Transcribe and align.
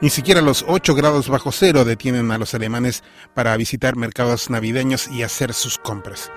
Ni 0.00 0.10
siquiera 0.10 0.40
los 0.40 0.64
8 0.68 0.94
grados 0.94 1.28
bajo 1.28 1.50
cero 1.50 1.84
detienen 1.84 2.30
a 2.30 2.38
los 2.38 2.54
alemanes 2.54 3.02
para 3.34 3.56
visitar 3.56 3.96
mercados 3.96 4.48
navideños 4.48 5.08
y 5.08 5.24
hacer 5.24 5.52
sus 5.52 5.76
compras. 5.76 6.30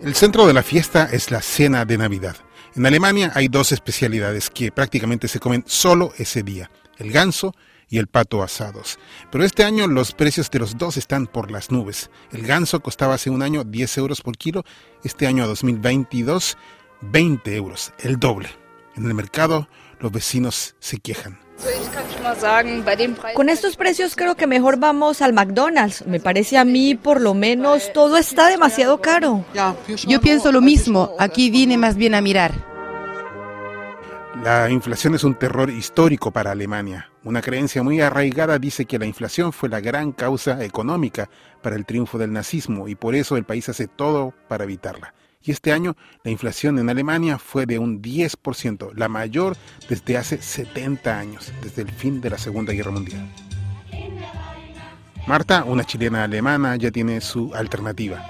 El 0.00 0.14
centro 0.14 0.46
de 0.46 0.54
la 0.54 0.62
fiesta 0.62 1.06
es 1.12 1.30
la 1.30 1.42
cena 1.42 1.84
de 1.84 1.98
Navidad. 1.98 2.36
En 2.74 2.86
Alemania 2.86 3.30
hay 3.34 3.48
dos 3.48 3.72
especialidades 3.72 4.48
que 4.48 4.72
prácticamente 4.72 5.28
se 5.28 5.38
comen 5.38 5.62
solo 5.66 6.14
ese 6.16 6.42
día, 6.42 6.70
el 6.96 7.12
ganso 7.12 7.54
y 7.90 7.98
el 7.98 8.06
pato 8.06 8.42
asados. 8.42 8.98
Pero 9.30 9.44
este 9.44 9.64
año 9.64 9.86
los 9.86 10.12
precios 10.12 10.50
de 10.50 10.60
los 10.60 10.78
dos 10.78 10.96
están 10.96 11.26
por 11.26 11.50
las 11.50 11.70
nubes. 11.70 12.08
El 12.32 12.46
ganso 12.46 12.80
costaba 12.80 13.14
hace 13.14 13.28
un 13.28 13.42
año 13.42 13.64
10 13.64 13.98
euros 13.98 14.22
por 14.22 14.38
kilo, 14.38 14.64
este 15.04 15.26
año 15.26 15.46
2022 15.46 16.56
20 17.02 17.54
euros, 17.56 17.92
el 17.98 18.18
doble. 18.18 18.50
En 18.96 19.06
el 19.06 19.14
mercado 19.14 19.68
los 19.98 20.12
vecinos 20.12 20.74
se 20.78 20.98
quejan. 20.98 21.38
Con 23.34 23.48
estos 23.48 23.76
precios 23.76 24.16
creo 24.16 24.34
que 24.34 24.46
mejor 24.46 24.78
vamos 24.78 25.20
al 25.22 25.32
McDonald's. 25.32 26.06
Me 26.06 26.20
parece 26.20 26.56
a 26.58 26.64
mí, 26.64 26.94
por 26.94 27.20
lo 27.20 27.34
menos, 27.34 27.92
todo 27.92 28.16
está 28.16 28.48
demasiado 28.48 29.00
caro. 29.00 29.44
Yo 30.06 30.20
pienso 30.20 30.52
lo 30.52 30.60
mismo. 30.60 31.14
Aquí 31.18 31.50
vine 31.50 31.76
más 31.76 31.96
bien 31.96 32.14
a 32.14 32.20
mirar. 32.20 32.52
La 34.42 34.70
inflación 34.70 35.14
es 35.14 35.24
un 35.24 35.34
terror 35.34 35.68
histórico 35.68 36.30
para 36.30 36.52
Alemania. 36.52 37.10
Una 37.24 37.42
creencia 37.42 37.82
muy 37.82 38.00
arraigada 38.00 38.58
dice 38.58 38.86
que 38.86 38.98
la 38.98 39.04
inflación 39.04 39.52
fue 39.52 39.68
la 39.68 39.80
gran 39.80 40.12
causa 40.12 40.64
económica 40.64 41.28
para 41.62 41.76
el 41.76 41.84
triunfo 41.84 42.16
del 42.16 42.32
nazismo 42.32 42.88
y 42.88 42.94
por 42.94 43.14
eso 43.14 43.36
el 43.36 43.44
país 43.44 43.68
hace 43.68 43.86
todo 43.86 44.32
para 44.48 44.64
evitarla 44.64 45.12
y 45.42 45.50
este 45.50 45.72
año 45.72 45.96
la 46.22 46.30
inflación 46.30 46.78
en 46.78 46.90
Alemania 46.90 47.38
fue 47.38 47.66
de 47.66 47.78
un 47.78 48.02
10%, 48.02 48.92
la 48.94 49.08
mayor 49.08 49.56
desde 49.88 50.16
hace 50.16 50.40
70 50.40 51.18
años, 51.18 51.52
desde 51.62 51.82
el 51.82 51.90
fin 51.90 52.20
de 52.20 52.30
la 52.30 52.38
Segunda 52.38 52.72
Guerra 52.72 52.90
Mundial. 52.90 53.28
Marta, 55.26 55.64
una 55.64 55.84
chilena 55.84 56.24
alemana, 56.24 56.76
ya 56.76 56.90
tiene 56.90 57.20
su 57.20 57.54
alternativa. 57.54 58.24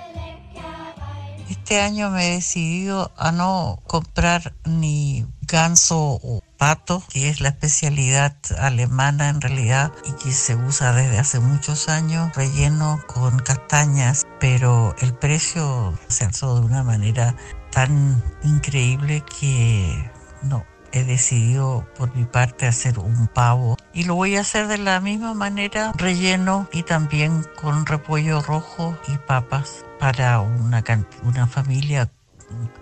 Este 1.48 1.80
año 1.80 2.10
me 2.10 2.28
he 2.28 2.34
decidido 2.36 3.10
a 3.16 3.32
no 3.32 3.82
comprar 3.86 4.54
ni 4.64 5.26
ganso 5.50 6.20
o 6.22 6.42
pato, 6.56 7.02
que 7.10 7.28
es 7.28 7.40
la 7.40 7.48
especialidad 7.48 8.36
alemana 8.58 9.28
en 9.28 9.40
realidad 9.40 9.92
y 10.04 10.12
que 10.12 10.32
se 10.32 10.54
usa 10.54 10.92
desde 10.92 11.18
hace 11.18 11.40
muchos 11.40 11.88
años, 11.88 12.34
relleno 12.34 13.00
con 13.06 13.38
castañas, 13.38 14.26
pero 14.38 14.94
el 15.00 15.14
precio 15.14 15.98
se 16.08 16.24
alzó 16.24 16.60
de 16.60 16.66
una 16.66 16.82
manera 16.82 17.34
tan 17.70 18.22
increíble 18.42 19.24
que 19.40 20.10
no, 20.42 20.64
he 20.92 21.04
decidido 21.04 21.86
por 21.96 22.14
mi 22.14 22.24
parte 22.24 22.66
hacer 22.66 22.98
un 22.98 23.26
pavo. 23.28 23.76
Y 23.92 24.04
lo 24.04 24.14
voy 24.14 24.36
a 24.36 24.40
hacer 24.40 24.68
de 24.68 24.78
la 24.78 25.00
misma 25.00 25.34
manera 25.34 25.92
relleno 25.96 26.68
y 26.72 26.82
también 26.82 27.44
con 27.60 27.86
repollo 27.86 28.42
rojo 28.42 28.96
y 29.08 29.16
papas 29.18 29.84
para 29.98 30.40
una, 30.40 30.82
una 31.22 31.46
familia 31.46 32.10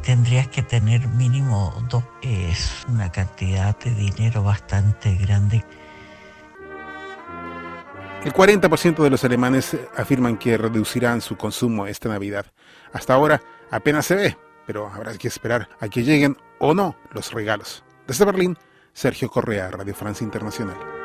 tendrías 0.03 0.49
que 0.49 0.63
tener 0.63 1.07
mínimo 1.09 1.75
dos. 1.89 2.05
Es 2.23 2.85
una 2.89 3.11
cantidad 3.11 3.79
de 3.79 3.91
dinero 3.95 4.43
bastante 4.43 5.15
grande. 5.17 5.65
El 8.25 8.33
40% 8.33 9.03
de 9.03 9.11
los 9.11 9.23
alemanes 9.25 9.77
afirman 9.97 10.37
que 10.37 10.59
reducirán 10.59 11.21
su 11.21 11.37
consumo 11.37 11.87
esta 11.87 12.09
Navidad. 12.09 12.47
Hasta 12.93 13.15
ahora 13.15 13.41
apenas 13.71 14.07
se 14.07 14.17
ve, 14.17 14.37
pero 14.67 14.89
habrá 14.89 15.17
que 15.17 15.29
esperar 15.29 15.69
a 15.81 15.89
que 15.89 16.03
lleguen 16.03 16.37
o 16.59 16.75
no 16.75 16.97
los 17.13 17.33
regalos. 17.33 17.85
Desde 18.07 18.25
Berlín, 18.25 18.59
Sergio 18.93 19.31
Correa, 19.31 19.71
Radio 19.71 19.95
Francia 19.95 20.25
Internacional. 20.25 20.98